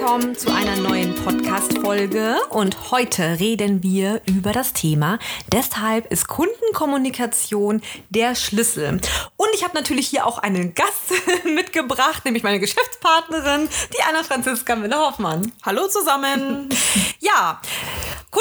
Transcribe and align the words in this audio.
Willkommen 0.00 0.34
zu 0.34 0.50
einer 0.50 0.76
neuen 0.76 1.14
Podcast-Folge 1.14 2.36
und 2.48 2.90
heute 2.90 3.38
reden 3.38 3.82
wir 3.82 4.22
über 4.24 4.50
das 4.52 4.72
Thema. 4.72 5.18
Deshalb 5.52 6.10
ist 6.10 6.26
Kundenkommunikation 6.26 7.82
der 8.08 8.34
Schlüssel. 8.34 8.98
Und 9.36 9.48
ich 9.52 9.62
habe 9.62 9.76
natürlich 9.76 10.08
hier 10.08 10.24
auch 10.24 10.38
einen 10.38 10.74
Gast 10.74 11.12
mitgebracht, 11.44 12.24
nämlich 12.24 12.42
meine 12.42 12.58
Geschäftspartnerin, 12.60 13.68
die 13.92 14.02
Anna 14.08 14.22
Franziska 14.22 14.74
Müller-Hoffmann. 14.74 15.52
Hallo 15.66 15.86
zusammen. 15.86 16.70
ja, 17.18 17.60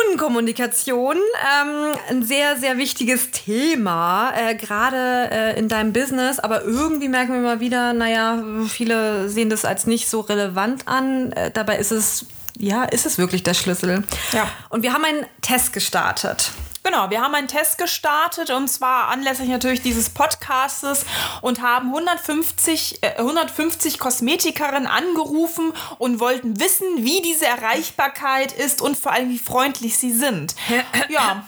Kundenkommunikation, 0.10 1.18
ähm, 1.18 1.96
ein 2.10 2.24
sehr, 2.24 2.58
sehr 2.58 2.78
wichtiges 2.78 3.32
Thema, 3.32 4.34
äh, 4.36 4.56
gerade 4.56 5.30
äh, 5.32 5.60
in 5.60 5.68
deinem 5.68 5.94
Business, 5.94 6.40
aber 6.40 6.64
irgendwie 6.64 7.08
merken 7.08 7.34
wir 7.34 7.42
mal 7.42 7.60
wieder, 7.60 7.94
naja, 7.94 8.44
viele 8.68 9.30
sehen 9.30 9.50
das 9.50 9.66
als 9.66 9.86
nicht 9.86 10.10
so 10.10 10.22
relevant 10.22 10.88
an. 10.88 11.32
Äh, 11.34 11.52
dabei 11.52 11.78
ist 11.78 11.92
es, 11.92 12.26
ja, 12.58 12.86
ist 12.86 13.06
es 13.06 13.18
wirklich 13.18 13.44
der 13.44 13.54
Schlüssel. 13.54 14.04
Ja. 14.32 14.50
Und 14.70 14.84
wir 14.84 14.94
haben 14.94 15.06
einen 15.06 15.26
Test 15.42 15.74
gestartet. 15.74 16.52
Genau, 16.84 17.10
wir 17.10 17.22
haben 17.22 17.36
einen 17.36 17.48
Test 17.48 17.78
gestartet 17.78 18.50
und 18.52 18.68
zwar 18.70 19.10
anlässlich 19.10 19.50
natürlich 19.50 19.82
dieses 19.82 20.10
Podcastes 20.10 21.06
und 21.42 21.62
haben 21.62 21.90
150, 21.90 23.04
äh, 23.04 23.18
150 23.18 24.00
Kosmetikerinnen 24.00 24.88
angerufen 24.88 25.74
und 25.98 26.20
wollten 26.20 26.60
wissen, 26.60 26.88
wie 26.98 27.22
diese 27.22 27.46
Erreichbarkeit 27.46 28.54
ist 28.54 28.82
und 28.82 28.98
vor 28.98 29.12
allem, 29.12 29.30
wie 29.30 29.40
freundlich 29.40 29.98
sie 29.98 30.12
sind. 30.12 30.56
Ja. 31.10 31.44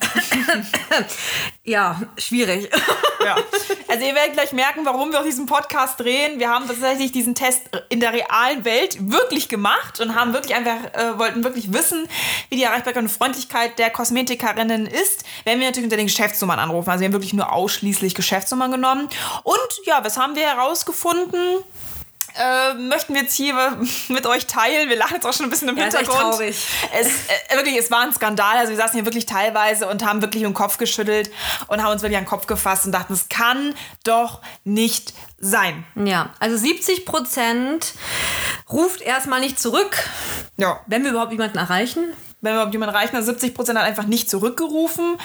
Ja, 1.63 2.01
schwierig. 2.17 2.69
ja. 3.23 3.35
Also 3.87 4.05
ihr 4.05 4.15
werdet 4.15 4.33
gleich 4.33 4.51
merken, 4.51 4.85
warum 4.85 5.11
wir 5.11 5.19
auch 5.19 5.23
diesen 5.23 5.45
Podcast 5.45 5.99
drehen. 5.99 6.39
Wir 6.39 6.49
haben 6.49 6.67
tatsächlich 6.67 7.11
diesen 7.11 7.35
Test 7.35 7.63
in 7.89 7.99
der 7.99 8.13
realen 8.13 8.65
Welt 8.65 8.97
wirklich 9.11 9.49
gemacht 9.49 9.99
und 9.99 10.15
haben 10.15 10.33
wirklich 10.33 10.55
einfach, 10.55 10.93
äh, 10.93 11.17
wollten 11.19 11.43
wirklich 11.43 11.71
wissen, 11.73 12.07
wie 12.49 12.55
die 12.55 12.63
Erreichbarkeit 12.63 13.03
und 13.03 13.09
Freundlichkeit 13.09 13.77
der 13.77 13.89
Kosmetikerinnen 13.91 14.87
ist, 14.87 15.20
wenn 15.45 15.59
wir 15.59 15.67
natürlich 15.67 15.85
unter 15.85 15.97
den 15.97 16.07
Geschäftsnummern 16.07 16.59
anrufen. 16.59 16.89
Also 16.89 17.01
wir 17.01 17.07
haben 17.07 17.13
wirklich 17.13 17.33
nur 17.33 17.51
ausschließlich 17.51 18.15
Geschäftsnummern 18.15 18.71
genommen. 18.71 19.09
Und 19.43 19.57
ja, 19.85 20.03
was 20.03 20.17
haben 20.17 20.35
wir 20.35 20.47
herausgefunden? 20.47 21.39
Äh, 22.33 22.75
möchten 22.75 23.13
wir 23.13 23.23
jetzt 23.23 23.33
hier 23.35 23.53
mit 24.07 24.25
euch 24.25 24.47
teilen. 24.47 24.87
Wir 24.87 24.95
lachen 24.95 25.15
jetzt 25.15 25.25
auch 25.25 25.33
schon 25.33 25.47
ein 25.47 25.49
bisschen 25.49 25.67
im 25.67 25.75
Ja, 25.77 25.87
ist 25.87 25.95
echt 25.95 26.03
Hintergrund. 26.07 26.35
traurig. 26.35 26.65
Es, 26.97 27.07
äh, 27.07 27.55
wirklich, 27.57 27.75
es 27.77 27.91
war 27.91 27.99
ein 28.03 28.13
Skandal. 28.13 28.55
Also 28.57 28.69
wir 28.69 28.77
saßen 28.77 28.93
hier 28.93 29.03
wirklich 29.05 29.25
teilweise 29.25 29.85
und 29.89 30.05
haben 30.05 30.21
wirklich 30.21 30.41
den 30.43 30.53
Kopf 30.53 30.77
geschüttelt 30.77 31.29
und 31.67 31.83
haben 31.83 31.91
uns 31.91 32.03
wirklich 32.03 32.17
an 32.17 32.23
den 32.23 32.29
Kopf 32.29 32.47
gefasst 32.47 32.85
und 32.85 32.93
dachten, 32.93 33.11
es 33.13 33.27
kann 33.27 33.75
doch 34.05 34.39
nicht 34.63 35.13
sein. 35.39 35.83
Ja, 35.95 36.29
also 36.39 36.55
70 36.55 37.05
Prozent 37.05 37.93
ruft 38.69 39.01
erstmal 39.01 39.41
nicht 39.41 39.59
zurück, 39.59 39.97
Ja. 40.55 40.79
wenn 40.87 41.03
wir 41.03 41.11
überhaupt 41.11 41.33
jemanden 41.33 41.57
erreichen. 41.57 42.13
Wenn 42.41 42.55
wir 42.55 42.67
jemanden 42.69 42.95
erreichen, 42.95 43.15
also 43.15 43.31
70 43.31 43.53
Prozent 43.53 43.77
hat 43.79 43.85
einfach 43.85 44.05
nicht 44.05 44.29
zurückgerufen. 44.29 45.17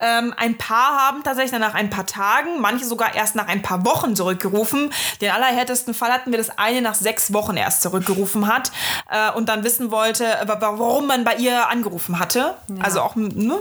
Ähm, 0.00 0.34
ein 0.36 0.58
paar 0.58 0.98
haben 1.06 1.22
tatsächlich 1.22 1.58
nach 1.58 1.74
ein 1.74 1.88
paar 1.90 2.06
Tagen, 2.06 2.60
manche 2.60 2.84
sogar 2.84 3.14
erst 3.14 3.34
nach 3.36 3.46
ein 3.48 3.62
paar 3.62 3.84
Wochen 3.84 4.16
zurückgerufen. 4.16 4.90
Den 5.20 5.30
allerhärtesten 5.30 5.94
Fall 5.94 6.12
hatten 6.12 6.30
wir, 6.32 6.38
dass 6.38 6.58
eine 6.58 6.82
nach 6.82 6.94
sechs 6.94 7.32
Wochen 7.32 7.56
erst 7.56 7.82
zurückgerufen 7.82 8.46
hat 8.52 8.72
äh, 9.10 9.30
und 9.32 9.48
dann 9.48 9.62
wissen 9.64 9.90
wollte, 9.90 10.24
wa- 10.46 10.58
warum 10.60 11.06
man 11.06 11.24
bei 11.24 11.36
ihr 11.36 11.68
angerufen 11.68 12.18
hatte. 12.18 12.54
Also 12.80 13.00
auch, 13.02 13.14
ne? 13.16 13.58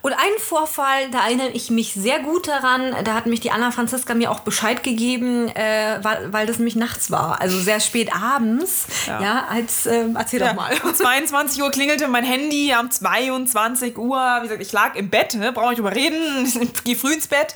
Und 0.00 0.12
einen 0.12 0.38
Vorfall, 0.38 1.10
da 1.10 1.26
erinnere 1.26 1.50
ich 1.50 1.70
mich 1.70 1.94
sehr 1.94 2.20
gut 2.20 2.46
daran, 2.46 2.94
da 3.02 3.14
hat 3.14 3.26
mich 3.26 3.40
die 3.40 3.50
Anna 3.50 3.72
Franziska 3.72 4.14
mir 4.14 4.30
auch 4.30 4.40
Bescheid 4.40 4.84
gegeben, 4.84 5.48
äh, 5.48 5.98
weil, 6.02 6.32
weil 6.32 6.46
das 6.46 6.58
nämlich 6.58 6.76
nachts 6.76 7.10
war, 7.10 7.40
also 7.40 7.58
sehr 7.58 7.80
spät 7.80 8.14
abends. 8.14 8.86
Ja, 9.06 9.46
als, 9.50 9.86
ähm, 9.86 10.14
erzähl 10.16 10.40
doch 10.40 10.54
mal. 10.54 10.72
Um 10.84 10.94
22 10.94 11.62
Uhr 11.62 11.70
klingelte 11.70 12.06
mein 12.08 12.24
Handy, 12.24 12.72
um 12.80 12.90
22 12.90 13.98
Uhr, 13.98 14.16
wie 14.16 14.42
gesagt, 14.42 14.62
ich 14.62 14.72
lag 14.72 14.94
im 14.94 15.10
Bett, 15.10 15.34
ne, 15.34 15.52
brauche 15.52 15.72
ich 15.72 15.76
drüber 15.76 15.94
reden, 15.94 16.46
ich 16.62 16.84
gehe 16.84 16.96
früh 16.96 17.12
ins 17.12 17.26
Bett, 17.26 17.54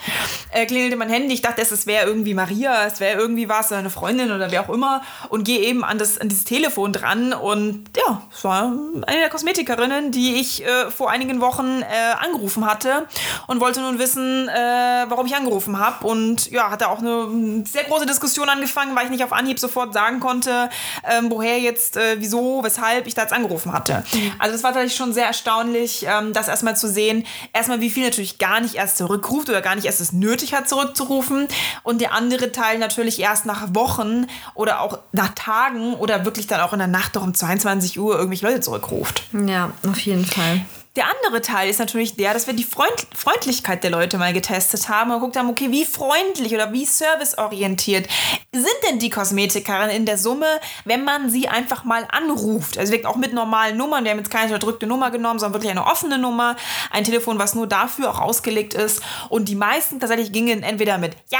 äh, 0.50 0.66
klingelte 0.66 0.97
mein 0.97 1.09
Handy, 1.09 1.34
ich 1.34 1.42
dachte, 1.42 1.62
es 1.62 1.86
wäre 1.86 2.06
irgendwie 2.06 2.34
Maria, 2.34 2.86
es 2.86 2.98
wäre 2.98 3.19
irgendwie 3.19 3.48
was, 3.48 3.70
eine 3.70 3.91
Freundin 3.91 4.32
oder 4.32 4.50
wer 4.50 4.62
auch 4.62 4.74
immer 4.74 5.03
und 5.28 5.44
gehe 5.44 5.60
eben 5.60 5.84
an, 5.84 5.98
das, 5.98 6.19
an 6.19 6.28
dieses 6.28 6.44
Telefon 6.44 6.92
dran 6.92 7.32
und 7.32 7.84
ja, 7.97 8.22
es 8.34 8.42
war 8.42 8.72
eine 9.06 9.20
der 9.20 9.30
Kosmetikerinnen, 9.30 10.10
die 10.10 10.41
ich 10.41 10.64
äh, 10.64 10.91
vor 10.91 11.10
einigen 11.10 11.41
Wochen 11.41 11.82
äh, 11.82 11.84
angerufen 12.32 12.66
hatte 12.66 13.06
und 13.47 13.60
wollte 13.60 13.81
nun 13.81 13.98
wissen, 13.98 14.48
äh, 14.48 15.04
warum 15.09 15.26
ich 15.26 15.34
angerufen 15.34 15.78
habe 15.78 16.06
und 16.06 16.50
ja, 16.50 16.70
hatte 16.70 16.88
auch 16.88 16.98
eine 16.98 17.26
mm, 17.26 17.65
sehr 17.66 17.84
große 17.84 18.06
Diskussion 18.06 18.48
angefangen, 18.48 18.97
weil 18.97 19.04
ich 19.04 19.10
nicht 19.10 19.25
auf 19.25 19.32
Anhieb 19.32 19.59
sofort 19.59 19.93
sagen 19.93 20.20
konnte, 20.20 20.71
ähm, 21.09 21.31
woher 21.31 21.59
jetzt, 21.59 21.97
äh, 21.97 22.16
wieso, 22.19 22.62
weshalb 22.65 23.06
ich 23.06 23.15
da 23.15 23.22
jetzt 23.22 23.32
angerufen 23.32 23.72
hatte. 23.72 24.04
Also 24.38 24.54
es 24.54 24.62
war 24.62 24.72
tatsächlich 24.72 24.97
schon 24.97 25.12
sehr 25.12 25.26
erstaunlich, 25.26 26.06
ähm, 26.09 26.32
das 26.32 26.48
erstmal 26.48 26.76
zu 26.76 26.88
sehen, 26.88 27.25
erstmal 27.53 27.81
wie 27.81 27.91
viel 27.91 28.04
natürlich 28.04 28.38
gar 28.38 28.60
nicht 28.60 28.75
erst 28.75 28.97
zurückruft 28.97 29.48
oder 29.48 29.60
gar 29.60 29.75
nicht 29.75 29.84
erst 29.84 30.00
es 30.00 30.12
nötig 30.12 30.54
hat, 30.54 30.69
zurückzurufen 30.69 31.48
und 31.82 32.00
der 32.00 32.12
andere 32.12 32.53
Teil 32.53 32.78
natürlich 32.78 33.21
erst 33.21 33.47
nach 33.47 33.75
Wochen 33.75 34.26
oder 34.54 34.81
auch 34.81 34.98
nach 35.12 35.31
Tagen 35.34 35.94
oder 35.94 36.25
wirklich 36.25 36.47
dann 36.47 36.60
auch 36.60 36.72
in 36.72 36.78
der 36.78 36.88
Nacht 36.88 37.16
doch 37.16 37.22
um 37.22 37.34
22 37.34 37.98
Uhr 37.98 38.15
irgendwelche 38.15 38.47
Leute 38.47 38.60
zurückruft. 38.60 39.25
Ja, 39.32 39.71
auf 39.88 40.00
jeden 40.00 40.25
Fall. 40.25 40.62
Der 40.94 41.06
andere 41.06 41.41
Teil 41.41 41.70
ist 41.70 41.78
natürlich 41.78 42.16
der, 42.16 42.34
dass 42.34 42.47
wir 42.47 42.53
die 42.53 42.64
Freund 42.64 43.06
Freundlichkeit 43.16 43.82
der 43.82 43.91
Leute 43.91 44.19
mal 44.19 44.34
getestet 44.34 44.91
haben 44.91 45.10
und 45.10 45.20
geguckt 45.20 45.36
haben, 45.36 45.48
okay, 45.48 45.70
wie 45.70 45.86
freundlich 45.86 46.53
oder 46.54 46.70
wie 46.72 46.84
serviceorientiert 46.84 48.08
sind 48.54 48.66
denn 48.86 48.98
die 48.98 49.08
Kosmetikerinnen 49.08 49.88
in 49.97 50.04
der 50.04 50.19
Summe, 50.19 50.60
wenn 50.84 51.04
man 51.04 51.30
sie 51.30 51.48
einfach 51.48 51.84
mal 51.84 52.06
anruft. 52.10 52.76
Also 52.76 52.92
wirklich 52.92 53.06
auch 53.06 53.16
mit 53.16 53.32
normalen 53.32 53.78
Nummern. 53.78 54.04
Wir 54.04 54.10
haben 54.10 54.19
jetzt 54.19 54.30
keine 54.30 54.53
unterdrückte 54.53 54.86
Nummer 54.86 55.10
genommen, 55.10 55.38
sondern 55.38 55.54
wirklich 55.54 55.70
eine 55.70 55.86
offene 55.86 56.19
Nummer. 56.19 56.56
Ein 56.91 57.04
Telefon, 57.04 57.38
was 57.38 57.54
nur 57.54 57.66
dafür 57.66 58.10
auch 58.10 58.20
ausgelegt 58.20 58.74
ist. 58.74 59.00
Und 59.30 59.48
die 59.48 59.54
meisten 59.54 60.00
tatsächlich 60.00 60.32
gingen 60.32 60.62
entweder 60.62 60.98
mit 60.98 61.16
Ja 61.30 61.38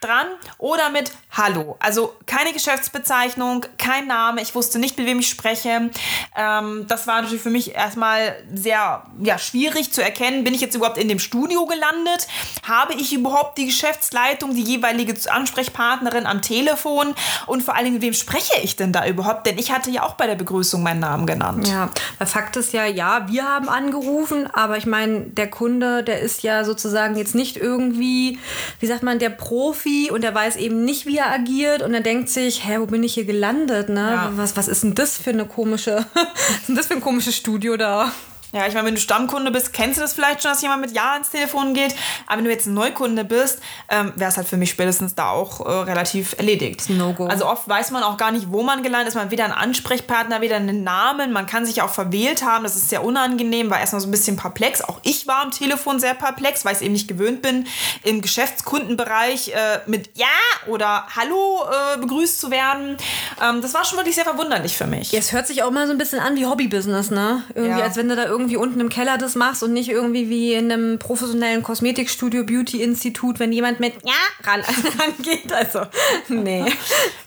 dran 0.00 0.26
oder 0.58 0.90
mit 0.90 1.12
Hallo. 1.32 1.76
Also 1.80 2.14
keine 2.26 2.52
Geschäftsbezeichnung, 2.52 3.66
kein 3.78 4.06
Name. 4.06 4.42
Ich 4.42 4.54
wusste 4.54 4.78
nicht, 4.78 4.98
mit 4.98 5.06
wem 5.06 5.20
ich 5.20 5.28
spreche. 5.28 5.90
Ähm, 6.36 6.86
das 6.88 7.06
war 7.06 7.22
natürlich 7.22 7.42
für 7.42 7.50
mich 7.50 7.74
erstmal 7.74 8.36
sehr 8.52 8.91
ja, 9.22 9.38
schwierig 9.38 9.92
zu 9.92 10.02
erkennen. 10.02 10.44
Bin 10.44 10.54
ich 10.54 10.60
jetzt 10.60 10.74
überhaupt 10.74 10.98
in 10.98 11.08
dem 11.08 11.18
Studio 11.18 11.66
gelandet? 11.66 12.26
Habe 12.66 12.94
ich 12.94 13.12
überhaupt 13.12 13.58
die 13.58 13.66
Geschäftsleitung, 13.66 14.54
die 14.54 14.62
jeweilige 14.62 15.14
Ansprechpartnerin 15.30 16.26
am 16.26 16.42
Telefon? 16.42 17.14
Und 17.46 17.62
vor 17.62 17.74
allem, 17.74 17.94
mit 17.94 18.02
wem 18.02 18.14
spreche 18.14 18.60
ich 18.62 18.76
denn 18.76 18.92
da 18.92 19.06
überhaupt? 19.06 19.46
Denn 19.46 19.58
ich 19.58 19.72
hatte 19.72 19.90
ja 19.90 20.02
auch 20.02 20.14
bei 20.14 20.26
der 20.26 20.34
Begrüßung 20.34 20.82
meinen 20.82 21.00
Namen 21.00 21.26
genannt. 21.26 21.68
Ja, 21.68 21.90
der 22.18 22.26
Fakt 22.26 22.56
ist 22.56 22.72
ja, 22.72 22.86
ja, 22.86 23.28
wir 23.28 23.44
haben 23.44 23.68
angerufen, 23.68 24.48
aber 24.52 24.76
ich 24.76 24.86
meine, 24.86 25.20
der 25.20 25.50
Kunde, 25.50 26.02
der 26.02 26.20
ist 26.20 26.42
ja 26.42 26.64
sozusagen 26.64 27.16
jetzt 27.16 27.34
nicht 27.34 27.56
irgendwie, 27.56 28.38
wie 28.80 28.86
sagt 28.86 29.02
man, 29.02 29.18
der 29.18 29.30
Profi 29.30 30.10
und 30.10 30.22
der 30.22 30.34
weiß 30.34 30.56
eben 30.56 30.84
nicht, 30.84 31.06
wie 31.06 31.18
er 31.18 31.30
agiert 31.30 31.82
und 31.82 31.94
er 31.94 32.00
denkt 32.00 32.28
sich, 32.28 32.66
hä, 32.66 32.78
wo 32.78 32.86
bin 32.86 33.02
ich 33.02 33.14
hier 33.14 33.24
gelandet, 33.24 33.88
ne? 33.88 34.10
Ja. 34.12 34.32
Was, 34.36 34.56
was 34.56 34.68
ist 34.68 34.82
denn 34.82 34.94
das 34.94 35.18
für 35.18 35.30
eine 35.30 35.46
komische, 35.46 36.04
was 36.14 36.58
ist 36.60 36.68
denn 36.68 36.76
das 36.76 36.86
für 36.86 36.94
ein 36.94 37.00
komisches 37.00 37.36
Studio 37.36 37.76
da? 37.76 38.12
Ja, 38.52 38.66
ich 38.66 38.74
meine, 38.74 38.86
wenn 38.86 38.94
du 38.94 39.00
Stammkunde 39.00 39.50
bist, 39.50 39.72
kennst 39.72 39.96
du 39.96 40.02
das 40.02 40.12
vielleicht 40.12 40.42
schon, 40.42 40.50
dass 40.52 40.60
jemand 40.62 40.82
mit 40.82 40.92
Ja 40.92 41.16
ins 41.16 41.30
Telefon 41.30 41.72
geht. 41.72 41.94
Aber 42.26 42.36
wenn 42.38 42.44
du 42.44 42.50
jetzt 42.50 42.66
ein 42.66 42.74
Neukunde 42.74 43.24
bist, 43.24 43.60
ähm, 43.88 44.12
wäre 44.16 44.30
es 44.30 44.36
halt 44.36 44.46
für 44.46 44.58
mich 44.58 44.70
spätestens 44.70 45.14
da 45.14 45.30
auch 45.30 45.60
äh, 45.60 45.70
relativ 45.70 46.34
erledigt. 46.38 46.88
No-Go. 46.90 47.26
Also 47.28 47.46
oft 47.46 47.66
weiß 47.68 47.90
man 47.92 48.02
auch 48.02 48.18
gar 48.18 48.30
nicht, 48.30 48.52
wo 48.52 48.62
man 48.62 48.82
gelandet 48.82 49.08
ist. 49.08 49.14
Man 49.14 49.24
hat 49.24 49.30
weder 49.30 49.44
einen 49.44 49.54
Ansprechpartner, 49.54 50.40
weder 50.42 50.56
einen 50.56 50.84
Namen. 50.84 51.32
Man 51.32 51.46
kann 51.46 51.64
sich 51.64 51.80
auch 51.80 51.88
verwählt 51.90 52.44
haben. 52.44 52.62
Das 52.62 52.76
ist 52.76 52.90
sehr 52.90 53.02
unangenehm, 53.04 53.70
war 53.70 53.80
erstmal 53.80 54.00
so 54.02 54.08
ein 54.08 54.10
bisschen 54.10 54.36
perplex. 54.36 54.82
Auch 54.82 54.98
ich 55.02 55.26
war 55.26 55.42
am 55.42 55.50
Telefon 55.50 55.98
sehr 55.98 56.12
perplex, 56.14 56.64
weil 56.66 56.72
ich 56.72 56.78
es 56.78 56.82
eben 56.82 56.92
nicht 56.92 57.08
gewöhnt 57.08 57.40
bin, 57.40 57.66
im 58.02 58.20
Geschäftskundenbereich 58.20 59.48
äh, 59.54 59.80
mit 59.86 60.10
Ja 60.16 60.26
oder 60.66 61.06
Hallo 61.16 61.60
äh, 61.94 61.98
begrüßt 62.00 62.38
zu 62.40 62.50
werden. 62.50 62.96
Ähm, 63.42 63.62
das 63.62 63.74
war 63.74 63.84
schon 63.84 63.98
wirklich 63.98 64.14
sehr 64.14 64.24
verwunderlich 64.24 64.76
für 64.76 64.86
mich. 64.86 65.12
Ja, 65.12 65.18
es 65.18 65.32
hört 65.32 65.46
sich 65.46 65.62
auch 65.62 65.68
immer 65.68 65.86
so 65.86 65.92
ein 65.92 65.98
bisschen 65.98 66.20
an 66.20 66.36
wie 66.36 66.46
Hobbybusiness, 66.46 67.10
ne? 67.10 67.42
Irgendwie, 67.54 67.78
Ja. 67.78 67.84
als 67.84 67.96
wenn 67.96 68.08
du 68.08 68.16
da 68.16 68.24
irgendwie 68.24 68.41
irgendwie 68.42 68.56
unten 68.56 68.80
im 68.80 68.88
Keller 68.88 69.18
das 69.18 69.34
machst 69.36 69.62
und 69.62 69.72
nicht 69.72 69.88
irgendwie 69.88 70.28
wie 70.28 70.52
in 70.54 70.70
einem 70.72 70.98
professionellen 70.98 71.62
Kosmetikstudio, 71.62 72.44
Beauty-Institut, 72.44 73.38
wenn 73.38 73.52
jemand 73.52 73.78
mit 73.80 73.94
ja 74.04 74.12
ran, 74.50 74.62
rangeht. 74.98 75.52
Also, 75.52 75.82
nee. 76.28 76.64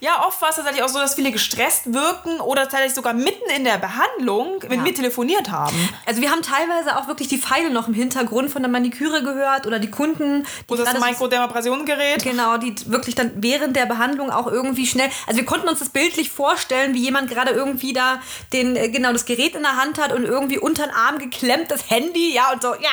Ja, 0.00 0.24
oft 0.26 0.40
war 0.42 0.50
es 0.50 0.56
tatsächlich 0.56 0.82
auch 0.82 0.88
so, 0.88 0.98
dass 0.98 1.14
viele 1.14 1.32
gestresst 1.32 1.92
wirken 1.92 2.40
oder 2.40 2.62
tatsächlich 2.62 2.94
sogar 2.94 3.14
mitten 3.14 3.48
in 3.56 3.64
der 3.64 3.78
Behandlung 3.78 4.58
mit 4.62 4.72
Ja. 4.72 4.82
mir 4.82 4.94
telefoniert 4.94 5.50
haben. 5.50 5.76
Also 6.04 6.20
wir 6.20 6.30
haben 6.30 6.42
teilweise 6.42 6.96
auch 6.98 7.08
wirklich 7.08 7.28
die 7.28 7.38
Pfeile 7.38 7.70
noch 7.70 7.88
im 7.88 7.94
Hintergrund 7.94 8.50
von 8.50 8.62
der 8.62 8.70
Maniküre 8.70 9.22
gehört 9.22 9.66
oder 9.66 9.78
die 9.78 9.90
Kunden, 9.90 10.44
die 10.68 10.72
Oder 10.74 10.84
das 10.84 11.00
Mikrodermabrasionsgerät. 11.00 12.22
Genau, 12.22 12.58
die 12.58 12.74
wirklich 12.86 13.14
dann 13.14 13.32
während 13.36 13.74
der 13.76 13.86
Behandlung 13.86 14.30
auch 14.30 14.46
irgendwie 14.46 14.86
schnell. 14.86 15.08
Also 15.26 15.38
wir 15.38 15.46
konnten 15.46 15.68
uns 15.68 15.78
das 15.78 15.88
bildlich 15.88 16.30
vorstellen, 16.30 16.92
wie 16.94 17.00
jemand 17.02 17.30
gerade 17.30 17.52
irgendwie 17.52 17.92
da 17.92 18.20
den, 18.52 18.76
äh, 18.76 18.88
genau, 18.90 19.12
das 19.12 19.24
Gerät 19.24 19.54
in 19.54 19.62
der 19.62 19.76
Hand 19.76 19.98
hat 19.98 20.12
und 20.12 20.24
irgendwie 20.24 20.58
unter 20.58 20.84
den 20.84 20.94
Arm 20.94 21.05
geklemmt, 21.18 21.70
das 21.70 21.90
Handy, 21.90 22.34
ja, 22.34 22.52
und 22.52 22.62
so, 22.62 22.74
ja. 22.74 22.90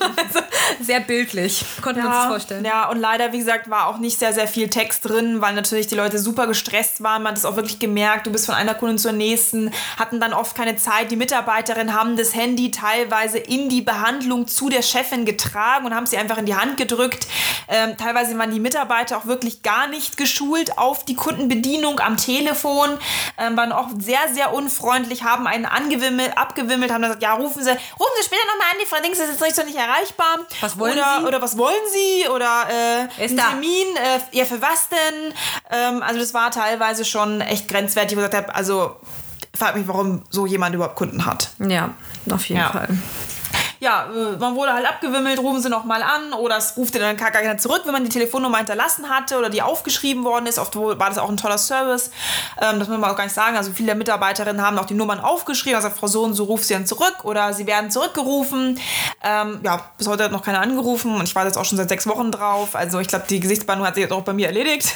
Also, 0.00 0.40
sehr 0.80 1.00
bildlich. 1.00 1.64
Konnten 1.80 2.02
wir 2.02 2.08
uns 2.08 2.16
das 2.16 2.26
vorstellen. 2.26 2.64
Ja, 2.64 2.88
und 2.88 2.98
leider, 2.98 3.32
wie 3.32 3.38
gesagt, 3.38 3.68
war 3.70 3.86
auch 3.88 3.98
nicht 3.98 4.18
sehr, 4.18 4.32
sehr 4.32 4.48
viel 4.48 4.68
Text 4.68 5.08
drin, 5.08 5.40
weil 5.40 5.54
natürlich 5.54 5.86
die 5.86 5.94
Leute 5.94 6.18
super 6.18 6.46
gestresst 6.46 7.02
waren. 7.02 7.22
Man 7.22 7.32
hat 7.32 7.38
es 7.38 7.44
auch 7.44 7.56
wirklich 7.56 7.78
gemerkt, 7.78 8.26
du 8.26 8.32
bist 8.32 8.46
von 8.46 8.54
einer 8.54 8.74
Kundin 8.74 8.98
zur 8.98 9.12
nächsten, 9.12 9.72
hatten 9.98 10.20
dann 10.20 10.32
oft 10.32 10.56
keine 10.56 10.76
Zeit. 10.76 11.10
Die 11.10 11.16
Mitarbeiterinnen 11.16 11.94
haben 11.94 12.16
das 12.16 12.34
Handy 12.34 12.70
teilweise 12.70 13.38
in 13.38 13.68
die 13.68 13.82
Behandlung 13.82 14.46
zu 14.46 14.68
der 14.68 14.82
Chefin 14.82 15.24
getragen 15.24 15.86
und 15.86 15.94
haben 15.94 16.06
sie 16.06 16.16
einfach 16.16 16.38
in 16.38 16.46
die 16.46 16.54
Hand 16.54 16.76
gedrückt. 16.76 17.26
Ähm, 17.68 17.96
teilweise 17.96 18.36
waren 18.38 18.50
die 18.50 18.60
Mitarbeiter 18.60 19.16
auch 19.16 19.26
wirklich 19.26 19.62
gar 19.62 19.86
nicht 19.88 20.16
geschult 20.16 20.78
auf 20.78 21.04
die 21.04 21.14
Kundenbedienung 21.14 22.00
am 22.00 22.16
Telefon, 22.16 22.90
ähm, 23.38 23.56
waren 23.56 23.72
auch 23.72 23.88
sehr, 23.98 24.28
sehr 24.32 24.52
unfreundlich, 24.52 25.22
haben 25.22 25.46
einen 25.46 25.66
angewimmelt, 25.66 26.36
abgewimmelt, 26.36 26.92
haben 26.92 27.02
gesagt, 27.02 27.22
ja, 27.22 27.31
rufen 27.34 27.62
Sie, 27.62 27.70
rufen 27.70 28.12
Sie 28.18 28.24
später 28.24 28.42
nochmal 28.46 28.68
an, 28.72 28.78
die 28.82 28.86
Frau 28.86 29.00
Dings 29.02 29.18
ist 29.18 29.28
jetzt 29.30 29.40
nicht 29.42 29.56
so 29.56 29.62
nicht 29.62 29.76
erreichbar. 29.78 30.38
Was 30.60 30.78
wollen 30.78 30.94
oder, 30.98 31.18
Sie? 31.20 31.26
Oder 31.26 31.42
was 31.42 31.56
wollen 31.58 31.82
Sie? 31.92 32.28
Oder 32.28 32.66
äh, 33.18 33.24
ist 33.24 33.32
ein 33.32 33.36
da? 33.36 33.48
Termin, 33.50 33.96
äh, 33.96 34.36
ja, 34.36 34.44
für 34.44 34.60
was 34.62 34.88
denn? 34.88 35.34
Ähm, 35.70 36.02
also 36.02 36.18
das 36.20 36.34
war 36.34 36.50
teilweise 36.50 37.04
schon 37.04 37.40
echt 37.40 37.68
grenzwertig, 37.68 38.16
wo 38.16 38.20
ich 38.22 38.26
gesagt 38.30 38.48
habe, 38.48 38.54
also 38.56 38.96
ich 39.52 39.58
frage 39.58 39.78
mich, 39.78 39.88
warum 39.88 40.22
so 40.30 40.46
jemand 40.46 40.74
überhaupt 40.74 40.96
Kunden 40.96 41.26
hat. 41.26 41.50
Ja, 41.58 41.90
auf 42.30 42.44
jeden 42.48 42.60
Ja. 42.60 42.70
Fall. 42.70 42.88
Ja, 43.82 44.06
äh, 44.14 44.36
man 44.38 44.54
wurde 44.54 44.74
halt 44.74 44.86
abgewimmelt, 44.86 45.40
rufen 45.40 45.60
Sie 45.60 45.68
noch 45.68 45.82
mal 45.82 46.04
an 46.04 46.32
oder 46.34 46.56
es 46.56 46.76
ruft 46.76 46.94
dann 46.94 47.16
gar 47.16 47.32
keiner 47.32 47.58
zurück, 47.58 47.82
wenn 47.84 47.92
man 47.92 48.04
die 48.04 48.10
Telefonnummer 48.10 48.58
hinterlassen 48.58 49.10
hatte 49.10 49.36
oder 49.36 49.50
die 49.50 49.60
aufgeschrieben 49.60 50.22
worden 50.22 50.46
ist. 50.46 50.60
Oft 50.60 50.76
war 50.76 51.08
das 51.08 51.18
auch 51.18 51.28
ein 51.28 51.36
toller 51.36 51.58
Service. 51.58 52.12
Ähm, 52.60 52.78
das 52.78 52.86
muss 52.86 52.96
man 52.96 53.10
auch 53.10 53.16
gar 53.16 53.24
nicht 53.24 53.34
sagen. 53.34 53.56
Also 53.56 53.72
viele 53.72 53.96
Mitarbeiterinnen 53.96 54.64
haben 54.64 54.78
auch 54.78 54.84
die 54.84 54.94
Nummern 54.94 55.18
aufgeschrieben, 55.18 55.74
also 55.74 55.90
Frau 55.90 56.06
so 56.06 56.22
und 56.22 56.34
so 56.34 56.44
ruft 56.44 56.66
sie 56.66 56.74
dann 56.74 56.86
zurück 56.86 57.24
oder 57.24 57.52
sie 57.54 57.66
werden 57.66 57.90
zurückgerufen. 57.90 58.78
Ähm, 59.20 59.58
ja, 59.64 59.80
bis 59.98 60.06
heute 60.06 60.22
hat 60.22 60.30
noch 60.30 60.44
keiner 60.44 60.60
angerufen 60.60 61.16
und 61.16 61.24
ich 61.24 61.34
warte 61.34 61.48
jetzt 61.48 61.56
auch 61.56 61.64
schon 61.64 61.76
seit 61.76 61.88
sechs 61.88 62.06
Wochen 62.06 62.30
drauf. 62.30 62.76
Also 62.76 63.00
ich 63.00 63.08
glaube, 63.08 63.24
die 63.28 63.40
Gesichtsbehandlung 63.40 63.88
hat 63.88 63.96
sich 63.96 64.02
jetzt 64.02 64.12
auch 64.12 64.22
bei 64.22 64.32
mir 64.32 64.46
erledigt. 64.46 64.94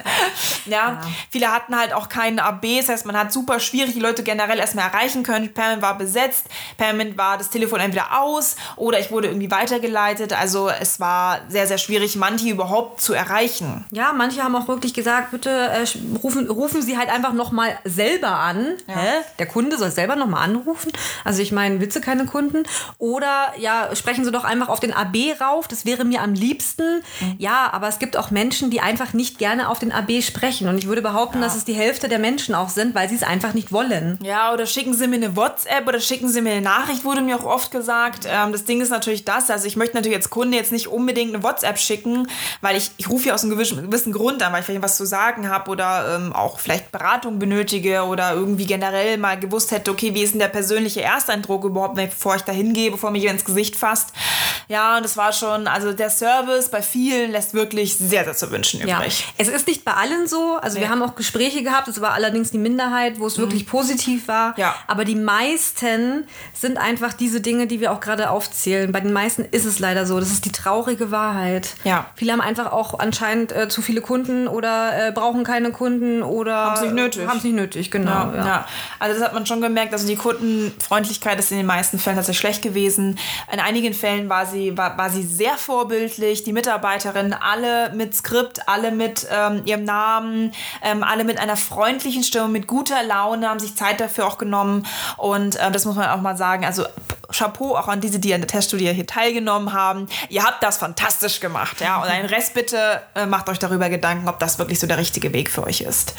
ja, 0.64 1.02
viele 1.28 1.52
hatten 1.52 1.78
halt 1.78 1.92
auch 1.92 2.08
keinen 2.08 2.38
AB, 2.38 2.78
das 2.78 2.88
heißt, 2.88 3.04
man 3.04 3.18
hat 3.18 3.30
super 3.30 3.60
schwierig 3.60 3.92
die 3.92 4.00
Leute 4.00 4.22
generell 4.22 4.58
erstmal 4.58 4.86
erreichen 4.86 5.22
können. 5.22 5.52
Permanent 5.52 5.82
war 5.82 5.98
besetzt, 5.98 6.46
permanent 6.78 7.18
war 7.18 7.36
das 7.36 7.50
Telefon 7.50 7.80
entweder 7.80 8.21
aus 8.22 8.56
oder 8.76 9.00
ich 9.00 9.10
wurde 9.10 9.28
irgendwie 9.28 9.50
weitergeleitet. 9.50 10.32
Also 10.32 10.68
es 10.68 11.00
war 11.00 11.40
sehr, 11.48 11.66
sehr 11.66 11.78
schwierig, 11.78 12.16
manche 12.16 12.48
überhaupt 12.48 13.00
zu 13.00 13.12
erreichen. 13.12 13.84
Ja, 13.90 14.12
manche 14.12 14.42
haben 14.42 14.54
auch 14.56 14.68
wirklich 14.68 14.94
gesagt, 14.94 15.30
bitte 15.30 15.50
äh, 15.50 15.84
rufen, 16.22 16.48
rufen 16.48 16.82
Sie 16.82 16.98
halt 16.98 17.10
einfach 17.10 17.32
nochmal 17.32 17.78
selber 17.84 18.38
an. 18.38 18.76
Hä? 18.86 19.22
Der 19.38 19.46
Kunde 19.46 19.76
soll 19.78 19.90
selber 19.90 20.16
nochmal 20.16 20.44
anrufen. 20.44 20.92
Also 21.24 21.42
ich 21.42 21.52
meine, 21.52 21.80
Witze 21.80 22.00
keine 22.00 22.26
Kunden. 22.26 22.64
Oder 22.98 23.52
ja, 23.58 23.94
sprechen 23.94 24.24
Sie 24.24 24.32
doch 24.32 24.44
einfach 24.44 24.68
auf 24.68 24.80
den 24.80 24.92
AB 24.92 25.16
rauf. 25.40 25.68
Das 25.68 25.84
wäre 25.84 26.04
mir 26.04 26.22
am 26.22 26.34
liebsten. 26.34 27.02
Ja, 27.38 27.70
aber 27.72 27.88
es 27.88 27.98
gibt 27.98 28.16
auch 28.16 28.30
Menschen, 28.30 28.70
die 28.70 28.80
einfach 28.80 29.12
nicht 29.12 29.38
gerne 29.38 29.68
auf 29.68 29.78
den 29.78 29.92
AB 29.92 30.22
sprechen. 30.22 30.68
Und 30.68 30.78
ich 30.78 30.86
würde 30.86 31.02
behaupten, 31.02 31.40
dass 31.40 31.56
es 31.56 31.64
die 31.64 31.74
Hälfte 31.74 32.08
der 32.08 32.18
Menschen 32.18 32.54
auch 32.54 32.68
sind, 32.68 32.94
weil 32.94 33.08
sie 33.08 33.16
es 33.16 33.22
einfach 33.22 33.54
nicht 33.54 33.72
wollen. 33.72 34.18
Ja, 34.22 34.52
oder 34.52 34.66
schicken 34.66 34.94
Sie 34.94 35.06
mir 35.06 35.16
eine 35.16 35.36
WhatsApp 35.36 35.86
oder 35.86 36.00
schicken 36.00 36.28
Sie 36.28 36.40
mir 36.40 36.52
eine 36.52 36.60
Nachricht, 36.60 37.04
wurde 37.04 37.20
mir 37.22 37.36
auch 37.36 37.44
oft 37.44 37.70
gesagt. 37.70 38.11
Ähm, 38.26 38.52
das 38.52 38.64
Ding 38.64 38.80
ist 38.80 38.90
natürlich 38.90 39.24
das, 39.24 39.50
also 39.50 39.66
ich 39.66 39.76
möchte 39.76 39.96
natürlich 39.96 40.16
als 40.16 40.30
Kunde 40.30 40.56
jetzt 40.56 40.72
nicht 40.72 40.88
unbedingt 40.88 41.34
eine 41.34 41.42
WhatsApp 41.42 41.78
schicken, 41.78 42.28
weil 42.60 42.76
ich, 42.76 42.90
ich 42.96 43.08
rufe 43.08 43.28
ja 43.28 43.34
aus 43.34 43.42
einem 43.42 43.52
gewissen, 43.52 43.82
gewissen 43.82 44.12
Grund 44.12 44.42
an, 44.42 44.52
weil 44.52 44.60
ich 44.60 44.66
vielleicht 44.66 44.82
was 44.82 44.96
zu 44.96 45.06
sagen 45.06 45.48
habe 45.48 45.70
oder 45.70 46.16
ähm, 46.16 46.32
auch 46.32 46.58
vielleicht 46.58 46.92
Beratung 46.92 47.38
benötige 47.38 48.04
oder 48.04 48.34
irgendwie 48.34 48.66
generell 48.66 49.18
mal 49.18 49.38
gewusst 49.38 49.70
hätte, 49.70 49.90
okay, 49.90 50.14
wie 50.14 50.22
ist 50.22 50.32
denn 50.32 50.40
der 50.40 50.48
persönliche 50.48 51.02
Ersteindruck 51.02 51.64
überhaupt, 51.64 51.96
bevor 51.96 52.36
ich 52.36 52.42
da 52.42 52.52
hingehe, 52.52 52.90
bevor 52.90 53.10
mir 53.10 53.18
jemand 53.18 53.40
ins 53.40 53.44
Gesicht 53.44 53.76
fasst. 53.76 54.12
Ja, 54.72 54.96
und 54.96 55.04
das 55.04 55.16
war 55.18 55.32
schon, 55.34 55.66
also 55.66 55.92
der 55.92 56.08
Service 56.08 56.70
bei 56.70 56.80
vielen 56.80 57.30
lässt 57.30 57.52
wirklich 57.52 57.96
sehr, 57.98 58.24
sehr 58.24 58.34
zu 58.34 58.50
wünschen 58.50 58.80
Ja, 58.88 58.96
übrig. 58.98 59.26
es 59.36 59.48
ist 59.48 59.66
nicht 59.66 59.84
bei 59.84 59.92
allen 59.92 60.26
so. 60.26 60.56
Also 60.62 60.78
wir 60.78 60.86
Nee. 60.86 60.92
haben 60.92 61.02
auch 61.02 61.14
Gespräche 61.14 61.62
gehabt, 61.62 61.88
es 61.88 62.00
war 62.00 62.12
allerdings 62.14 62.50
die 62.52 62.58
Minderheit, 62.58 63.18
wo 63.18 63.26
es 63.26 63.36
wirklich 63.38 63.66
positiv 63.66 64.28
war. 64.28 64.48
Mhm. 64.50 64.54
Ja. 64.56 64.74
Aber 64.86 65.04
die 65.04 65.14
meisten 65.14 66.26
sind 66.54 66.78
einfach 66.78 67.12
diese 67.12 67.40
Dinge, 67.42 67.66
die 67.66 67.80
wir 67.80 67.92
auch 67.92 68.00
gerade 68.00 68.30
aufzählen. 68.30 68.90
Bei 68.92 69.00
den 69.00 69.12
meisten 69.12 69.44
ist 69.44 69.66
es 69.66 69.78
leider 69.78 70.06
so. 70.06 70.18
Das 70.20 70.30
ist 70.30 70.44
die 70.46 70.52
traurige 70.52 71.10
Wahrheit. 71.10 71.74
Ja. 71.84 72.06
Viele 72.14 72.32
haben 72.32 72.40
einfach 72.40 72.72
auch 72.72 72.98
anscheinend 72.98 73.52
äh, 73.52 73.68
zu 73.68 73.82
viele 73.82 74.00
Kunden 74.00 74.48
oder 74.48 75.08
äh, 75.08 75.12
brauchen 75.12 75.44
keine 75.44 75.70
Kunden 75.72 76.22
oder 76.22 76.56
Haben's 76.56 76.80
nicht 76.82 76.94
nötig. 76.94 77.26
Haben 77.28 77.38
es 77.38 77.44
nicht 77.44 77.56
nötig, 77.56 77.90
genau. 77.90 78.10
Ja, 78.10 78.34
Ja, 78.36 78.46
ja. 78.46 78.68
also 78.98 79.18
das 79.18 79.28
hat 79.28 79.34
man 79.34 79.44
schon 79.44 79.60
gemerkt. 79.60 79.92
Also 79.92 80.06
die 80.06 80.16
Kundenfreundlichkeit 80.16 81.38
ist 81.38 81.50
in 81.50 81.58
den 81.58 81.66
meisten 81.66 81.98
Fällen 81.98 82.16
tatsächlich 82.16 82.40
schlecht 82.40 82.62
gewesen. 82.62 83.18
In 83.52 83.60
einigen 83.60 83.92
Fällen 83.92 84.28
war 84.28 84.46
sie, 84.46 84.61
war, 84.76 84.96
war 84.96 85.10
sie 85.10 85.22
sehr 85.22 85.56
vorbildlich. 85.56 86.44
Die 86.44 86.52
Mitarbeiterinnen 86.52 87.32
alle 87.32 87.92
mit 87.94 88.14
Skript, 88.14 88.68
alle 88.68 88.92
mit 88.92 89.26
ähm, 89.30 89.62
ihrem 89.64 89.84
Namen, 89.84 90.52
ähm, 90.82 91.02
alle 91.02 91.24
mit 91.24 91.38
einer 91.38 91.56
freundlichen 91.56 92.22
Stimme, 92.22 92.48
mit 92.48 92.66
guter 92.66 93.02
Laune, 93.02 93.48
haben 93.48 93.58
sich 93.58 93.76
Zeit 93.76 94.00
dafür 94.00 94.26
auch 94.26 94.38
genommen. 94.38 94.86
Und 95.16 95.56
äh, 95.56 95.70
das 95.70 95.84
muss 95.84 95.96
man 95.96 96.08
auch 96.08 96.20
mal 96.20 96.36
sagen. 96.36 96.64
Also 96.64 96.84
Chapeau 97.32 97.76
auch 97.76 97.88
an 97.88 98.00
diese, 98.00 98.18
die 98.18 98.32
an 98.34 98.40
der 98.40 98.48
Teststudie 98.48 98.92
hier 98.92 99.06
teilgenommen 99.06 99.72
haben. 99.72 100.06
Ihr 100.28 100.42
habt 100.44 100.62
das 100.62 100.78
fantastisch 100.78 101.40
gemacht, 101.40 101.80
ja. 101.80 102.00
Und 102.02 102.08
einen 102.08 102.26
Rest 102.26 102.54
bitte 102.54 103.02
äh, 103.14 103.26
macht 103.26 103.48
euch 103.48 103.58
darüber 103.58 103.88
Gedanken, 103.88 104.28
ob 104.28 104.38
das 104.38 104.58
wirklich 104.58 104.78
so 104.78 104.86
der 104.86 104.98
richtige 104.98 105.32
Weg 105.32 105.50
für 105.50 105.64
euch 105.64 105.80
ist. 105.80 106.14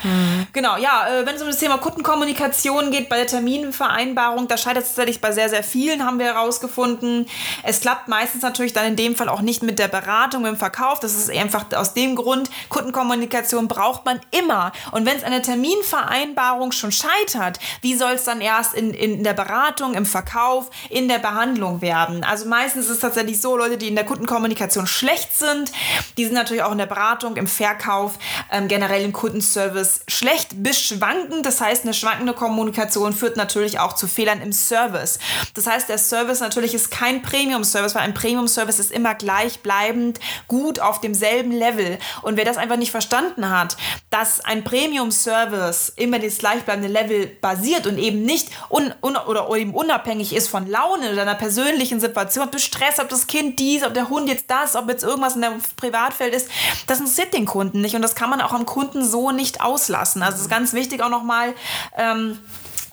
Genau, 0.54 0.77
ja, 0.77 1.07
äh, 1.07 1.25
wenn 1.25 1.36
es 1.36 1.42
um 1.42 1.48
das 1.48 1.57
Thema 1.57 1.77
Kundenkommunikation 1.77 2.92
geht 2.92 3.10
bei 3.10 3.18
der 3.18 3.27
Terminvereinbarung, 3.27 4.48
da 4.48 4.57
scheitert 4.57 4.83
es 4.83 4.89
tatsächlich 4.89 5.21
bei 5.21 5.31
sehr, 5.31 5.50
sehr 5.50 5.63
vielen, 5.63 6.06
haben 6.06 6.19
wir 6.19 6.27
herausgefunden. 6.27 7.27
Es 7.63 7.81
klappt 7.81 8.07
meistens 8.07 8.42
natürlich 8.42 8.74
dann 8.74 8.86
in 8.86 8.95
dem 8.95 9.16
Fall 9.16 9.30
auch 9.30 9.42
nicht 9.42 9.63
mit 9.63 9.80
der 9.80 9.88
Beratung, 9.88 10.44
mit 10.44 10.51
dem 10.51 10.57
Verkauf. 10.57 11.00
Das 11.00 11.13
ist 11.13 11.30
einfach 11.31 11.66
aus 11.75 11.94
dem 11.94 12.16
Grund, 12.16 12.50
Kundenkommunikation 12.69 13.68
braucht 13.68 14.06
man 14.06 14.19
immer. 14.31 14.71
Und 14.92 15.06
wenn 15.06 15.18
es 15.18 15.24
an 15.24 15.31
der 15.31 15.42
Terminvereinbarung 15.42 16.71
schon 16.71 16.92
scheitert, 16.92 17.59
wie 17.81 17.95
soll 17.95 18.13
es 18.13 18.24
dann 18.24 18.42
erst 18.42 18.74
in, 18.74 18.94
in 18.94 19.24
der 19.24 19.33
Beratung, 19.33 19.94
im 19.94 20.06
Verkauf, 20.06 20.69
in 20.90 21.03
der 21.07 21.19
Behandlung 21.19 21.81
werden? 21.81 22.24
Also 22.24 22.48
meistens 22.48 22.86
ist 22.86 22.92
es 22.92 23.00
tatsächlich 23.00 23.42
so, 23.42 23.57
Leute, 23.57 23.78
die 23.78 23.88
in 23.88 23.95
der 23.95 24.06
Kundenkommunikation 24.06 24.88
schlecht 24.88 25.38
sind, 25.38 25.72
die 26.18 26.26
sind 26.26 26.33
natürlich 26.33 26.64
auch 26.64 26.72
in 26.72 26.78
der 26.78 26.86
Beratung, 26.86 27.36
im 27.36 27.48
Verkauf, 27.48 28.14
ähm, 28.52 28.68
generell 28.68 29.04
im 29.04 29.14
Kundenservice 29.14 30.02
schlecht 30.07 30.64
bis 30.64 30.81
schwankend. 30.81 31.45
Das 31.45 31.62
heißt, 31.62 31.83
eine 31.83 31.94
schwankende 31.94 32.33
Kommunikation 32.33 33.14
führt 33.14 33.38
natürlich 33.38 33.80
auch 33.80 33.94
zu 33.94 34.07
Fehlern 34.07 34.42
im 34.42 34.54
Service. 34.54 35.19
Das 35.54 35.68
heißt, 35.68 35.90
der 35.90 35.98
Service 35.98 36.40
natürlich 36.40 36.74
ist 36.74 36.92
kein 36.92 37.22
Premium-Service, 37.22 37.95
weil 37.95 38.04
ein 38.04 38.14
Premium-Service 38.14 38.80
ist 38.80 38.92
immer 38.92 39.16
gleichbleibend 39.16 40.19
gut 40.48 40.80
auf 40.80 41.02
demselben 41.02 41.52
Level. 41.52 41.98
Und 42.22 42.38
wer 42.38 42.45
das 42.45 42.57
einfach 42.57 42.78
nicht 42.78 42.92
verstanden 42.92 43.50
hat, 43.50 43.78
dass 44.10 44.44
ein 44.44 44.64
Premium-Service 44.64 45.94
immer 45.95 46.19
das 46.19 46.38
gleichbleibende 46.38 46.90
Level 46.90 47.28
basiert 47.28 47.88
und 47.88 47.98
eben 47.98 48.24
nicht 48.24 48.50
un, 48.69 48.94
un, 49.02 49.18
oder 49.18 49.50
eben 49.56 49.74
unabhängig 49.74 50.36
ist 50.36 50.50
von 50.50 50.68
Laune 50.68 50.93
oder 51.02 51.21
einer 51.21 51.35
persönlichen 51.35 52.00
Situation, 52.00 52.45
ob 52.45 52.52
du 52.52 52.59
Stress, 52.59 53.00
ob 53.00 53.09
das 53.09 53.28
Kind 53.28 53.59
dies, 53.59 53.83
ob 53.83 53.94
der 53.94 54.09
Hund 54.09 54.30
jetzt 54.30 54.45
das, 54.50 54.76
ob 54.76 54.90
jetzt 54.90 55.04
irgendwas 55.04 55.35
in 55.35 55.42
deinem 55.42 55.62
Privatfeld 55.76 56.33
ist, 56.33 56.50
das 56.88 57.00
interessiert 57.00 57.33
den 57.33 57.45
Kunden 57.45 57.81
nicht 57.81 57.95
und 57.95 58.02
das 58.02 58.16
kann 58.16 58.30
man 58.30 58.42
auch 58.42 58.54
am 58.54 58.66
Kunden 58.66 59.04
so 59.04 59.31
nicht 59.31 59.62
auslassen. 59.62 60.21
Also 60.21 60.35
es 60.35 60.42
ist 60.44 60.50
ganz 60.50 60.73
wichtig 60.73 61.02
auch 61.02 61.09
nochmal, 61.09 61.54
ähm, 61.97 62.40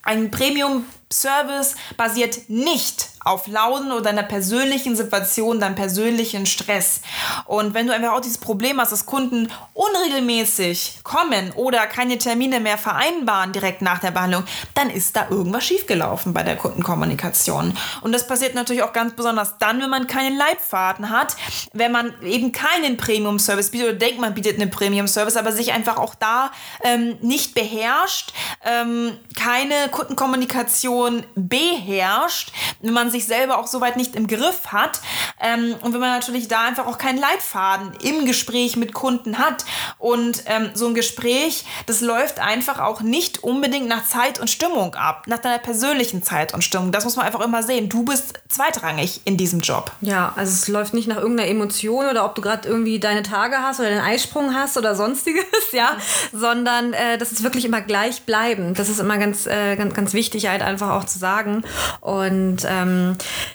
ein 0.02 0.30
Premium-Service 0.30 1.76
basiert 1.96 2.48
nicht 2.48 3.10
auf 3.24 3.46
Launen 3.46 3.92
oder 3.92 4.02
deiner 4.02 4.22
persönlichen 4.22 4.96
Situation, 4.96 5.60
deinem 5.60 5.74
persönlichen 5.74 6.46
Stress. 6.46 7.00
Und 7.44 7.74
wenn 7.74 7.86
du 7.86 7.94
einfach 7.94 8.12
auch 8.12 8.20
dieses 8.20 8.38
Problem 8.38 8.80
hast, 8.80 8.92
dass 8.92 9.06
Kunden 9.06 9.48
unregelmäßig 9.74 11.00
kommen 11.02 11.52
oder 11.52 11.86
keine 11.86 12.18
Termine 12.18 12.60
mehr 12.60 12.78
vereinbaren 12.78 13.52
direkt 13.52 13.82
nach 13.82 13.98
der 13.98 14.10
Behandlung, 14.10 14.44
dann 14.74 14.90
ist 14.90 15.16
da 15.16 15.28
irgendwas 15.28 15.64
schiefgelaufen 15.64 16.32
bei 16.32 16.42
der 16.42 16.56
Kundenkommunikation. 16.56 17.76
Und 18.00 18.12
das 18.12 18.26
passiert 18.26 18.54
natürlich 18.54 18.82
auch 18.82 18.92
ganz 18.92 19.14
besonders 19.14 19.58
dann, 19.58 19.80
wenn 19.82 19.90
man 19.90 20.06
keinen 20.06 20.36
Leitfaden 20.36 21.10
hat, 21.10 21.36
wenn 21.72 21.92
man 21.92 22.14
eben 22.22 22.52
keinen 22.52 22.96
Premium-Service 22.96 23.70
bietet 23.70 23.88
oder 23.88 23.98
denkt, 23.98 24.20
man 24.20 24.34
bietet 24.34 24.60
einen 24.60 24.70
Premium-Service, 24.70 25.36
aber 25.36 25.52
sich 25.52 25.72
einfach 25.72 25.98
auch 25.98 26.14
da 26.14 26.50
ähm, 26.82 27.18
nicht 27.20 27.54
beherrscht, 27.54 28.32
ähm, 28.64 29.18
keine 29.36 29.88
Kundenkommunikation 29.90 31.24
beherrscht, 31.34 32.52
wenn 32.80 32.92
man 32.94 33.09
sich 33.10 33.26
selber 33.26 33.58
auch 33.58 33.66
soweit 33.66 33.96
nicht 33.96 34.16
im 34.16 34.26
Griff 34.26 34.68
hat 34.68 35.00
ähm, 35.40 35.74
und 35.80 35.92
wenn 35.92 36.00
man 36.00 36.10
natürlich 36.10 36.48
da 36.48 36.64
einfach 36.64 36.86
auch 36.86 36.98
keinen 36.98 37.18
Leitfaden 37.18 37.92
im 38.02 38.26
Gespräch 38.26 38.76
mit 38.76 38.92
Kunden 38.92 39.38
hat. 39.38 39.64
Und 39.98 40.42
ähm, 40.46 40.70
so 40.74 40.86
ein 40.86 40.94
Gespräch, 40.94 41.64
das 41.86 42.00
läuft 42.00 42.40
einfach 42.40 42.78
auch 42.80 43.00
nicht 43.00 43.42
unbedingt 43.42 43.88
nach 43.88 44.06
Zeit 44.06 44.38
und 44.38 44.50
Stimmung 44.50 44.94
ab, 44.94 45.24
nach 45.26 45.38
deiner 45.38 45.58
persönlichen 45.58 46.22
Zeit 46.22 46.54
und 46.54 46.62
Stimmung. 46.62 46.92
Das 46.92 47.04
muss 47.04 47.16
man 47.16 47.26
einfach 47.26 47.40
immer 47.40 47.62
sehen. 47.62 47.88
Du 47.88 48.04
bist 48.04 48.34
zweitrangig 48.48 49.22
in 49.24 49.36
diesem 49.36 49.60
Job. 49.60 49.92
Ja, 50.00 50.32
also 50.36 50.52
es 50.52 50.68
läuft 50.68 50.94
nicht 50.94 51.08
nach 51.08 51.16
irgendeiner 51.16 51.48
Emotion 51.48 52.06
oder 52.06 52.24
ob 52.24 52.34
du 52.34 52.42
gerade 52.42 52.68
irgendwie 52.68 52.98
deine 52.98 53.22
Tage 53.22 53.58
hast 53.58 53.80
oder 53.80 53.90
den 53.90 54.00
Eisprung 54.00 54.54
hast 54.54 54.76
oder 54.76 54.94
sonstiges, 54.94 55.44
ja, 55.72 55.96
sondern 56.32 56.92
äh, 56.92 57.18
das 57.18 57.32
ist 57.32 57.42
wirklich 57.42 57.64
immer 57.64 57.80
gleich 57.80 58.22
bleiben. 58.22 58.74
Das 58.74 58.88
ist 58.88 59.00
immer 59.00 59.18
ganz, 59.18 59.46
äh, 59.46 59.76
ganz, 59.76 59.94
ganz 59.94 60.12
wichtig, 60.12 60.48
halt 60.48 60.62
einfach 60.62 60.90
auch 60.90 61.04
zu 61.04 61.18
sagen. 61.18 61.64
Und 62.00 62.58
ähm, 62.66 62.99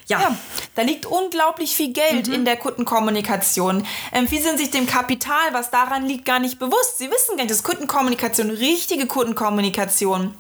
ja. 0.08 0.20
ja. 0.22 0.38
Da 0.76 0.82
liegt 0.82 1.06
unglaublich 1.06 1.76
viel 1.76 1.94
Geld 1.94 2.28
mhm. 2.28 2.34
in 2.34 2.46
der 2.46 2.58
Kundenkommunikation. 2.58 3.86
Ähm, 4.14 4.28
viele 4.28 4.44
sind 4.44 4.58
sich 4.58 4.72
dem 4.72 4.88
Kapital, 4.88 5.54
was 5.54 5.72
daran 5.72 6.06
liegt, 6.06 6.26
gar 6.26 6.40
nicht 6.40 6.60
bewusst. 6.60 6.98
Sie 6.98 7.10
wissen 7.10 7.38
gar 7.38 7.44
nicht, 7.44 7.52
dass 7.52 7.64
Kundenkommunikation, 7.64 8.50
richtige 8.50 9.08
Kundenkommunikation, 9.08 10.36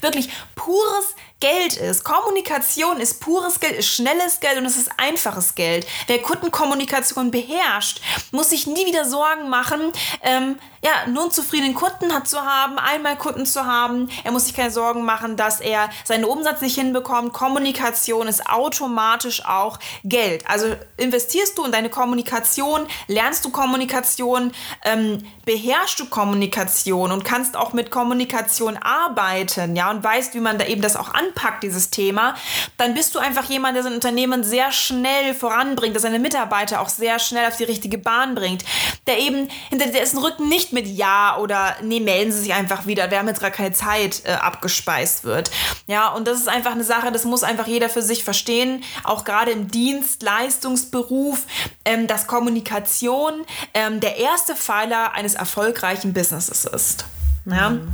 wirklich 0.00 0.28
pures 0.54 1.14
Geld 1.40 1.76
ist. 1.76 2.04
Kommunikation 2.04 3.00
ist 3.00 3.20
pures 3.20 3.60
Geld, 3.60 3.78
ist 3.78 3.88
schnelles 3.88 4.40
Geld 4.40 4.58
und 4.58 4.66
es 4.66 4.76
ist 4.76 4.90
einfaches 4.98 5.54
Geld. 5.54 5.86
Wer 6.06 6.20
Kundenkommunikation 6.20 7.30
beherrscht, 7.30 8.00
muss 8.30 8.50
sich 8.50 8.66
nie 8.66 8.86
wieder 8.86 9.06
Sorgen 9.06 9.48
machen, 9.48 9.80
ähm, 10.22 10.58
ja, 10.82 11.06
nur 11.10 11.24
einen 11.24 11.30
zufriedenen 11.30 11.74
Kunden 11.74 12.14
hat 12.14 12.26
zu 12.26 12.40
haben, 12.40 12.78
einmal 12.78 13.16
Kunden 13.16 13.44
zu 13.44 13.66
haben. 13.66 14.08
Er 14.24 14.32
muss 14.32 14.46
sich 14.46 14.54
keine 14.54 14.70
Sorgen 14.70 15.04
machen, 15.04 15.36
dass 15.36 15.60
er 15.60 15.90
seinen 16.04 16.24
Umsatz 16.24 16.62
nicht 16.62 16.74
hinbekommt. 16.74 17.34
Kommunikation 17.34 18.28
ist 18.28 18.46
automatisch 18.46 19.44
auch 19.44 19.78
Geld. 20.04 20.48
Also 20.48 20.74
investierst 20.96 21.58
du 21.58 21.64
in 21.64 21.72
deine 21.72 21.90
Kommunikation, 21.90 22.86
lernst 23.08 23.44
du 23.44 23.50
Kommunikation, 23.50 24.52
ähm, 24.84 25.26
beherrschst 25.44 26.00
du 26.00 26.06
Kommunikation 26.06 27.12
und 27.12 27.24
kannst 27.24 27.56
auch 27.56 27.74
mit 27.74 27.90
Kommunikation 27.90 28.78
arbeiten, 28.78 29.76
ja, 29.76 29.90
und 29.90 30.02
weißt, 30.02 30.34
wie 30.34 30.40
man 30.40 30.58
da 30.58 30.64
eben 30.64 30.80
das 30.80 30.96
auch 30.96 31.12
anpackt, 31.30 31.62
dieses 31.62 31.90
Thema, 31.90 32.34
dann 32.76 32.94
bist 32.94 33.14
du 33.14 33.18
einfach 33.18 33.44
jemand, 33.48 33.76
der 33.76 33.82
sein 33.82 33.94
Unternehmen 33.94 34.44
sehr 34.44 34.72
schnell 34.72 35.34
voranbringt, 35.34 35.94
der 35.94 36.00
seine 36.00 36.18
Mitarbeiter 36.18 36.80
auch 36.80 36.88
sehr 36.88 37.18
schnell 37.18 37.46
auf 37.46 37.56
die 37.56 37.64
richtige 37.64 37.98
Bahn 37.98 38.34
bringt, 38.34 38.64
der 39.06 39.18
eben 39.18 39.48
hinter 39.68 39.86
dessen 39.86 40.18
Rücken 40.18 40.48
nicht 40.48 40.72
mit 40.72 40.86
Ja 40.86 41.36
oder 41.38 41.76
nee, 41.82 42.00
melden 42.00 42.32
Sie 42.32 42.40
sich 42.40 42.54
einfach 42.54 42.86
wieder, 42.86 43.10
wir 43.10 43.18
haben 43.18 43.28
jetzt 43.28 43.40
gar 43.40 43.50
keine 43.50 43.72
Zeit 43.72 44.22
äh, 44.24 44.32
abgespeist 44.32 45.24
wird. 45.24 45.50
Ja, 45.86 46.08
und 46.08 46.26
das 46.26 46.38
ist 46.38 46.48
einfach 46.48 46.72
eine 46.72 46.84
Sache, 46.84 47.12
das 47.12 47.24
muss 47.24 47.42
einfach 47.42 47.66
jeder 47.66 47.88
für 47.88 48.02
sich 48.02 48.24
verstehen, 48.24 48.82
auch 49.04 49.24
gerade 49.24 49.50
im 49.50 49.68
Dienstleistungsberuf, 49.68 51.46
ähm, 51.84 52.06
dass 52.06 52.26
Kommunikation 52.26 53.44
ähm, 53.74 54.00
der 54.00 54.16
erste 54.16 54.54
Pfeiler 54.54 55.12
eines 55.12 55.34
erfolgreichen 55.34 56.12
Businesses 56.12 56.64
ist. 56.64 57.04
Ja. 57.46 57.70
Mhm. 57.70 57.90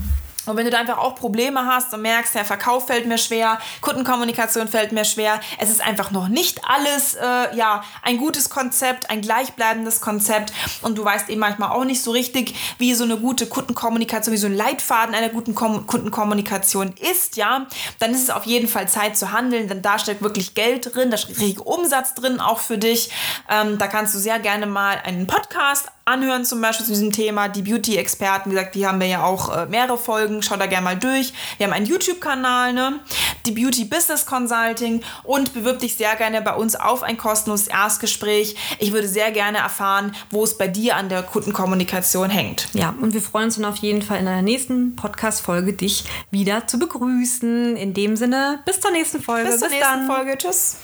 Und 0.47 0.57
wenn 0.57 0.65
du 0.65 0.71
da 0.71 0.79
einfach 0.79 0.99
auch 0.99 1.15
Probleme 1.15 1.67
hast 1.67 1.93
und 1.95 2.03
merkst, 2.03 2.35
der 2.35 2.45
Verkauf 2.45 2.87
fällt 2.87 3.07
mir 3.07 3.19
schwer, 3.19 3.59
Kundenkommunikation 3.81 4.69
fällt 4.69 4.93
mir 4.93 5.05
schwer, 5.05 5.41
es 5.59 5.71
ist 5.71 5.81
einfach 5.81 6.11
noch 6.11 6.29
nicht 6.29 6.61
alles 6.69 7.15
äh, 7.15 7.57
ja, 7.57 7.83
ein 8.03 8.17
gutes 8.17 8.51
Konzept, 8.51 9.11
ein 9.11 9.21
gleichbleibendes 9.21 10.01
Konzept 10.01 10.53
und 10.83 10.97
du 10.99 11.05
weißt 11.05 11.29
eben 11.29 11.41
manchmal 11.41 11.71
auch 11.71 11.85
nicht 11.85 12.03
so 12.03 12.11
richtig, 12.11 12.55
wie 12.79 12.95
so 12.95 13.05
eine 13.05 13.17
gute 13.17 13.47
Kundenkommunikation, 13.47 14.33
wie 14.33 14.39
so 14.39 14.47
ein 14.47 14.57
Leitfaden 14.57 15.15
einer 15.15 15.29
guten 15.29 15.55
Kom 15.55 15.87
Kundenkommunikation 15.87 16.95
ist, 17.11 17.37
ja, 17.37 17.67
dann 17.99 18.13
ist 18.13 18.23
es 18.23 18.31
auf 18.31 18.45
jeden 18.45 18.69
Fall 18.69 18.89
Zeit 18.89 19.17
zu 19.17 19.33
handeln, 19.33 19.69
denn 19.69 19.83
da 19.83 19.99
steckt 19.99 20.23
wirklich 20.23 20.55
Geld 20.55 20.95
drin, 20.95 21.11
da 21.11 21.17
steckt 21.17 21.41
richtig 21.41 21.61
Umsatz 21.61 22.15
drin, 22.15 22.41
auch 22.41 22.61
für 22.61 22.79
dich. 22.79 23.11
Ähm, 23.51 23.79
da 23.79 23.87
kannst 23.89 24.15
du 24.15 24.19
sehr 24.19 24.39
gerne 24.39 24.67
mal 24.67 25.01
einen 25.05 25.27
Podcast 25.27 25.91
anhören, 26.07 26.45
zum 26.45 26.61
Beispiel 26.61 26.87
zu 26.87 26.93
diesem 26.93 27.13
Thema. 27.13 27.49
Die 27.49 27.63
Beauty-Experten, 27.63 28.51
wie 28.51 28.55
gesagt, 28.55 28.77
die 28.77 28.87
haben 28.87 29.01
wir 29.01 29.09
ja 29.09 29.25
auch 29.25 29.55
äh, 29.55 29.67
mehrere 29.67 29.99
Folgen. 29.99 30.41
Schaut 30.41 30.61
da 30.61 30.67
gerne 30.67 30.85
mal 30.85 30.97
durch. 30.97 31.33
Wir 31.59 31.67
haben 31.67 31.75
einen 31.75 31.87
YouTube-Kanal, 31.87 32.73
ne? 32.73 33.01
Die 33.45 33.51
Beauty 33.51 33.85
Business 33.85 34.25
Consulting 34.25 35.03
und 35.25 35.53
bewirb 35.53 35.81
dich 35.81 35.97
sehr 35.97 36.15
gerne 36.15 36.41
bei 36.43 36.55
uns 36.55 36.77
auf 36.77 37.03
ein 37.03 37.17
kostenloses 37.17 37.67
Erstgespräch. 37.67 38.57
Ich 38.79 38.93
würde 38.93 39.09
sehr 39.09 39.33
gerne 39.33 39.59
erfahren, 39.59 40.15
wo 40.31 40.45
es 40.45 40.57
bei 40.57 40.69
dir 40.69 40.97
an 40.97 41.09
der 41.09 41.25
Kundenkommunikation 41.25 42.31
hängt. 42.31 42.69
Ja, 42.73 42.95
und 43.01 43.13
wir 43.13 43.21
freuen 43.21 43.47
uns 43.47 43.57
dann 43.57 43.65
auf 43.65 43.77
jeden 43.79 44.03
Fall 44.03 44.19
in 44.19 44.27
der 44.27 44.43
nächsten 44.43 44.95
Podcast-Folge 44.95 45.73
dich 45.73 46.05
wieder 46.31 46.69
zu 46.69 46.79
begrüßen. 46.79 47.77
In 47.77 47.95
dem 47.95 48.17
Sinne, 48.17 48.61
bis 48.65 48.81
zur 48.81 48.93
nächsten 48.93 49.21
Folge. 49.21 49.51
Bis 49.51 49.59
zur 49.59 49.69
bis 49.69 49.79
nächsten 49.79 50.07
dann. 50.07 50.07
Folge. 50.07 50.39
Tschüss. 50.39 50.77